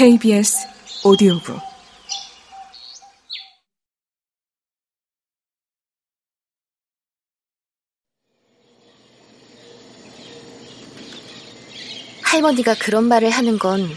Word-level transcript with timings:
KBS 0.00 0.66
오디오북 1.04 1.60
할머니가 12.22 12.76
그런 12.76 13.04
말을 13.04 13.28
하는 13.28 13.58
건 13.58 13.90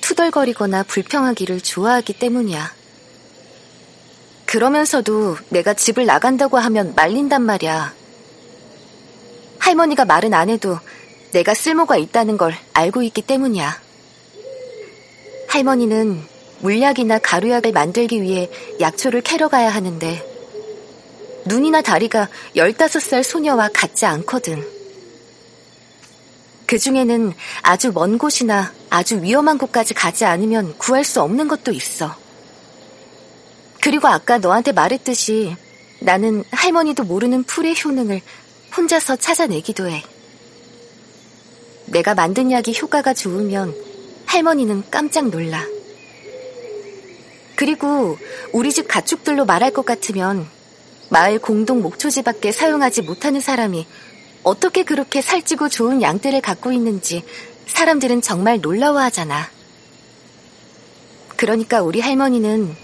투덜거리거나 0.00 0.84
불평하기를 0.84 1.60
좋아하기 1.60 2.14
때문이야. 2.14 2.72
그러면서도 4.46 5.36
내가 5.50 5.74
집을 5.74 6.06
나간다고 6.06 6.56
하면 6.56 6.94
말린단 6.94 7.42
말이야. 7.42 7.92
할머니가 9.58 10.06
말은 10.06 10.32
안 10.32 10.48
해도 10.48 10.78
내가 11.32 11.52
쓸모가 11.52 11.98
있다는 11.98 12.38
걸 12.38 12.54
알고 12.72 13.02
있기 13.02 13.20
때문이야. 13.20 13.84
할머니는 15.54 16.20
물약이나 16.62 17.20
가루약을 17.20 17.70
만들기 17.70 18.20
위해 18.22 18.50
약초를 18.80 19.20
캐러 19.20 19.46
가야 19.46 19.70
하는데 19.70 20.20
눈이나 21.46 21.80
다리가 21.80 22.28
15살 22.56 23.22
소녀와 23.22 23.70
같지 23.72 24.04
않거든. 24.04 24.66
그 26.66 26.76
중에는 26.76 27.32
아주 27.62 27.92
먼 27.92 28.18
곳이나 28.18 28.72
아주 28.90 29.22
위험한 29.22 29.58
곳까지 29.58 29.94
가지 29.94 30.24
않으면 30.24 30.76
구할 30.76 31.04
수 31.04 31.22
없는 31.22 31.46
것도 31.46 31.70
있어. 31.70 32.16
그리고 33.80 34.08
아까 34.08 34.38
너한테 34.38 34.72
말했듯이 34.72 35.54
나는 36.00 36.42
할머니도 36.50 37.04
모르는 37.04 37.44
풀의 37.44 37.76
효능을 37.84 38.20
혼자서 38.76 39.16
찾아내기도 39.16 39.88
해. 39.88 40.02
내가 41.86 42.16
만든 42.16 42.50
약이 42.50 42.76
효과가 42.82 43.14
좋으면 43.14 43.93
할머니는 44.34 44.82
깜짝 44.90 45.28
놀라. 45.28 45.64
그리고 47.54 48.18
우리 48.52 48.72
집 48.72 48.88
가축들로 48.88 49.44
말할 49.44 49.72
것 49.72 49.86
같으면 49.86 50.48
마을 51.08 51.38
공동 51.38 51.80
목초지밖에 51.82 52.50
사용하지 52.50 53.02
못하는 53.02 53.40
사람이 53.40 53.86
어떻게 54.42 54.82
그렇게 54.82 55.22
살찌고 55.22 55.68
좋은 55.68 56.02
양들을 56.02 56.40
갖고 56.40 56.72
있는지 56.72 57.22
사람들은 57.68 58.22
정말 58.22 58.60
놀라워하잖아. 58.60 59.48
그러니까 61.36 61.82
우리 61.82 62.00
할머니는 62.00 62.74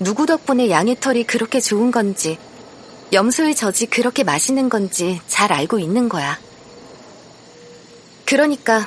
누구 0.00 0.26
덕분에 0.26 0.68
양의 0.68 1.00
털이 1.00 1.24
그렇게 1.24 1.58
좋은 1.58 1.90
건지, 1.90 2.38
염소의 3.14 3.54
젖이 3.54 3.88
그렇게 3.90 4.24
맛있는 4.24 4.68
건지 4.68 5.20
잘 5.26 5.52
알고 5.52 5.78
있는 5.78 6.10
거야. 6.10 6.38
그러니까 8.26 8.86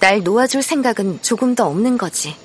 날 0.00 0.22
놓아줄 0.22 0.62
생각은 0.62 1.20
조금 1.22 1.54
더 1.54 1.66
없는 1.66 1.98
거지. 1.98 2.36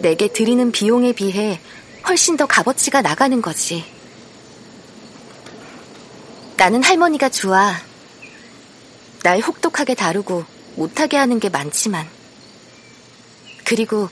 내게 0.00 0.28
드리는 0.28 0.70
비용에 0.70 1.12
비해 1.12 1.60
훨씬 2.06 2.36
더 2.36 2.46
값어치가 2.46 3.02
나가는 3.02 3.42
거지. 3.42 3.84
나는 6.56 6.82
할머니가 6.82 7.28
좋아. 7.28 7.74
날 9.22 9.40
혹독하게 9.40 9.94
다루고 9.94 10.44
못하게 10.76 11.16
하는 11.16 11.40
게 11.40 11.48
많지만. 11.48 12.08
그리고 13.64 14.08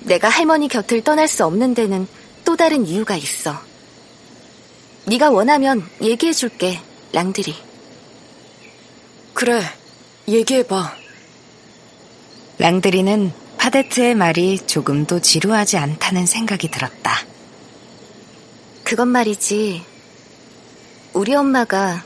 내가 0.00 0.28
할머니 0.28 0.68
곁을 0.68 1.02
떠날 1.02 1.28
수 1.28 1.44
없는 1.44 1.74
데는 1.74 2.06
또 2.44 2.56
다른 2.56 2.86
이유가 2.86 3.16
있어. 3.16 3.60
네가 5.04 5.30
원하면 5.30 5.88
얘기해 6.02 6.32
줄게, 6.32 6.80
랑들이. 7.12 7.54
그래, 9.34 9.60
얘기해봐. 10.26 11.05
랑드리는 12.58 13.32
파데트의 13.58 14.14
말이 14.14 14.58
조금도 14.58 15.20
지루하지 15.20 15.76
않다는 15.76 16.24
생각이 16.24 16.70
들었다. 16.70 17.20
그건 18.82 19.08
말이지. 19.08 19.84
우리 21.12 21.34
엄마가 21.34 22.02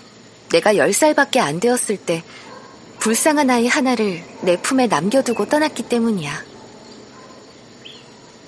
내가 0.50 0.75
10살밖에 0.75 1.39
안 1.39 1.60
되었을 1.60 1.99
때 1.99 2.25
불쌍한 2.99 3.49
아이 3.49 3.69
하나를 3.69 4.25
내 4.43 4.60
품에 4.60 4.89
남겨두고 4.89 5.49
떠났기 5.49 5.84
때문이야. 5.84 6.44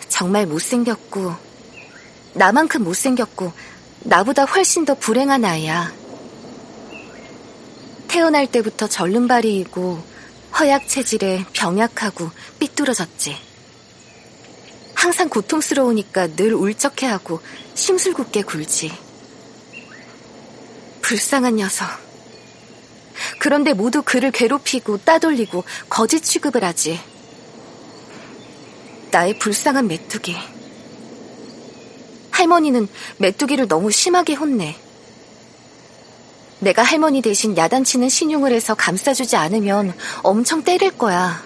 정말 0.08 0.46
못생겼고, 0.46 1.34
나만큼 2.34 2.82
못생겼고, 2.82 3.52
나보다 4.00 4.44
훨씬 4.44 4.84
더 4.84 4.94
불행한 4.94 5.44
아이야. 5.44 5.92
태어날 8.08 8.46
때부터 8.46 8.88
절름발이이고, 8.88 10.11
허약 10.58 10.88
체질에 10.88 11.44
병약하고 11.52 12.30
삐뚤어졌지. 12.58 13.36
항상 14.94 15.28
고통스러우니까 15.28 16.36
늘 16.36 16.54
울적해하고 16.54 17.40
심술궂게 17.74 18.42
굴지. 18.42 18.92
불쌍한 21.00 21.56
녀석. 21.56 21.88
그런데 23.38 23.72
모두 23.72 24.02
그를 24.02 24.30
괴롭히고 24.30 24.98
따돌리고 24.98 25.64
거짓 25.88 26.20
취급을 26.22 26.62
하지. 26.62 27.00
나의 29.10 29.38
불쌍한 29.38 29.88
메뚜기. 29.88 30.36
할머니는 32.30 32.88
메뚜기를 33.18 33.68
너무 33.68 33.90
심하게 33.90 34.34
혼내. 34.34 34.76
내가 36.62 36.84
할머니 36.84 37.20
대신 37.22 37.56
야단치는 37.56 38.08
신용을 38.08 38.52
해서 38.52 38.76
감싸주지 38.76 39.34
않으면 39.34 39.92
엄청 40.22 40.62
때릴 40.62 40.96
거야. 40.96 41.44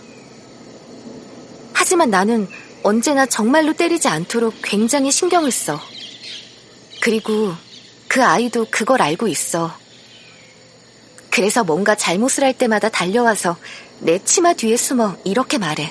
하지만 1.72 2.10
나는 2.10 2.46
언제나 2.82 3.24
정말로 3.24 3.72
때리지 3.72 4.08
않도록 4.08 4.56
굉장히 4.62 5.10
신경을 5.10 5.50
써. 5.50 5.80
그리고 7.00 7.54
그 8.08 8.22
아이도 8.22 8.66
그걸 8.70 9.00
알고 9.00 9.26
있어. 9.28 9.74
그래서 11.30 11.64
뭔가 11.64 11.94
잘못을 11.94 12.44
할 12.44 12.52
때마다 12.52 12.90
달려와서 12.90 13.56
내 14.00 14.22
치마 14.22 14.52
뒤에 14.52 14.76
숨어 14.76 15.16
이렇게 15.24 15.56
말해. 15.56 15.90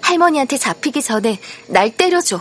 할머니한테 0.00 0.56
잡히기 0.56 1.02
전에 1.02 1.38
날 1.66 1.94
때려줘. 1.94 2.40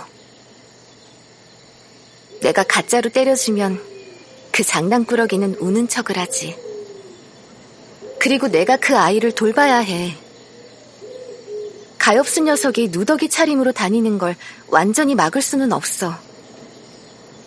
내가 2.41 2.63
가짜로 2.63 3.09
때려주면 3.09 3.92
그 4.53 4.63
장난꾸러기는 4.63 5.55
우는 5.55 5.87
척을 5.87 6.17
하지. 6.19 6.55
그리고 8.19 8.47
내가 8.47 8.77
그 8.77 8.95
아이를 8.95 9.31
돌봐야 9.31 9.79
해. 9.79 10.15
가엾은 11.97 12.45
녀석이 12.45 12.89
누더기 12.91 13.29
차림으로 13.29 13.71
다니는 13.71 14.19
걸 14.19 14.35
완전히 14.67 15.15
막을 15.15 15.41
수는 15.41 15.73
없어. 15.73 16.15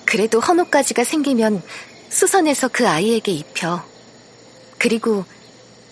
그래도 0.05 0.41
헌옷가지가 0.41 1.05
생기면 1.05 1.63
수선해서 2.09 2.69
그 2.69 2.89
아이에게 2.89 3.31
입혀. 3.31 3.85
그리고 4.77 5.25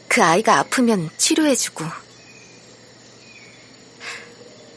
그 0.09 0.21
아이가 0.21 0.59
아프면 0.59 1.11
치료해주고. 1.17 1.85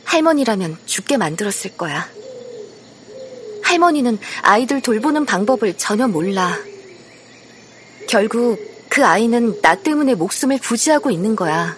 할머니라면 0.05 0.77
죽게 0.85 1.17
만들었을 1.17 1.77
거야. 1.77 2.07
할머니는 3.77 4.17
아이들 4.41 4.81
돌보는 4.81 5.25
방법을 5.25 5.77
전혀 5.77 6.07
몰라. 6.07 6.57
결국 8.09 8.57
그 8.89 9.05
아이는 9.05 9.61
나 9.61 9.75
때문에 9.75 10.15
목숨을 10.15 10.59
부지하고 10.59 11.11
있는 11.11 11.35
거야. 11.35 11.77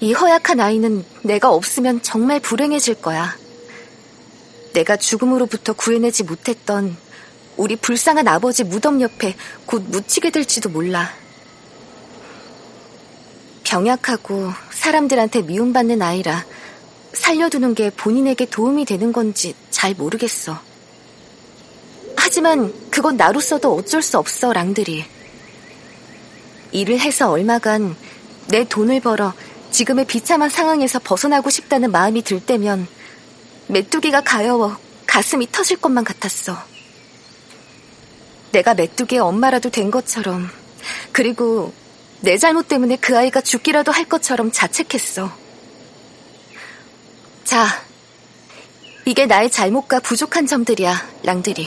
이 0.00 0.12
허약한 0.12 0.60
아이는 0.60 1.04
내가 1.22 1.50
없으면 1.50 2.02
정말 2.02 2.40
불행해질 2.40 3.00
거야. 3.00 3.36
내가 4.74 4.96
죽음으로부터 4.96 5.72
구해내지 5.72 6.24
못했던 6.24 6.96
우리 7.56 7.74
불쌍한 7.74 8.28
아버지 8.28 8.62
무덤 8.64 9.00
옆에 9.00 9.34
곧 9.66 9.82
묻히게 9.88 10.30
될지도 10.30 10.68
몰라. 10.68 11.10
병약하고 13.64 14.52
사람들한테 14.70 15.42
미움받는 15.42 16.00
아이라 16.00 16.44
살려두는 17.12 17.74
게 17.74 17.90
본인에게 17.90 18.46
도움이 18.46 18.84
되는 18.84 19.12
건지 19.12 19.54
잘 19.70 19.94
모르겠어. 19.94 20.60
하지만 22.16 22.72
그건 22.90 23.16
나로서도 23.16 23.74
어쩔 23.74 24.02
수 24.02 24.18
없어, 24.18 24.52
랑들이. 24.52 25.04
일을 26.72 26.98
해서 27.00 27.30
얼마간 27.30 27.96
내 28.48 28.64
돈을 28.64 29.00
벌어 29.00 29.32
지금의 29.70 30.06
비참한 30.06 30.50
상황에서 30.50 30.98
벗어나고 30.98 31.50
싶다는 31.50 31.90
마음이 31.90 32.22
들 32.22 32.40
때면 32.40 32.86
메뚜기가 33.68 34.22
가여워 34.22 34.76
가슴이 35.06 35.48
터질 35.50 35.78
것만 35.78 36.04
같았어. 36.04 36.56
내가 38.52 38.74
메뚜기의 38.74 39.20
엄마라도 39.20 39.70
된 39.70 39.90
것처럼, 39.90 40.48
그리고 41.12 41.72
내 42.20 42.36
잘못 42.38 42.68
때문에 42.68 42.96
그 42.96 43.16
아이가 43.16 43.40
죽기라도 43.40 43.92
할 43.92 44.04
것처럼 44.06 44.50
자책했어. 44.50 45.47
자, 47.48 47.66
이게 49.06 49.24
나의 49.24 49.50
잘못과 49.50 50.00
부족한 50.00 50.46
점들이야, 50.46 51.08
랑들이. 51.22 51.66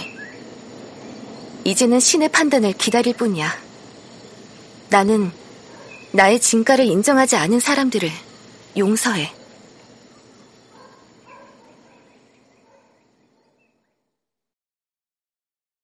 이제는 1.63 2.00
신의 2.00 2.30
판단을 2.30 2.74
기다릴 2.74 3.16
뿐이야. 3.16 3.51
나는 4.89 5.31
나의 6.12 6.39
진가를 6.39 6.86
인정하지 6.86 7.36
않은 7.36 7.60
사람들을 7.60 8.12
용서해. 8.78 9.33